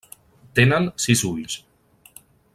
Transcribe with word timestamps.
Tenen 0.59 0.87
sis 1.05 1.23
ulls. 1.31 1.59